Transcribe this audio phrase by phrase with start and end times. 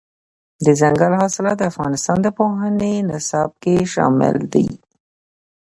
[0.65, 4.67] دځنګل حاصلات د افغانستان د پوهنې نصاب کې شامل دي.